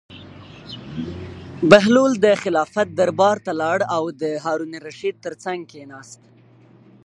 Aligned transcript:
بهلول 1.69 2.11
د 2.25 2.27
خلافت 2.43 2.87
دربار 2.99 3.37
ته 3.45 3.51
لاړ 3.61 3.79
او 3.95 4.03
د 4.21 4.23
هارون 4.45 4.71
الرشید 4.79 5.15
تر 5.25 5.33
څنګ 5.43 5.59
کېناست. 5.71 6.21